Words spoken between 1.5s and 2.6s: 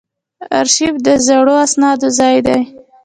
اسنادو ځای دی